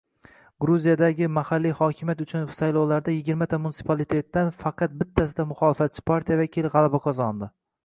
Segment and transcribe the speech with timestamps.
[0.63, 7.55] Gruziyadagi mahalliy hokimiyat uchun saylovlardayigirmata munitsipalitetdan faqat bittasida muxolifatchi partiya vakili g‘alaba qozondi